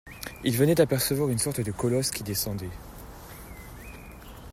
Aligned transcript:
Il 0.43 0.57
venait 0.57 0.73
d’apercevoir 0.73 1.29
une 1.29 1.37
sorte 1.37 1.61
de 1.61 1.71
colosse 1.71 2.09
qui 2.09 2.23
descendait. 2.23 2.71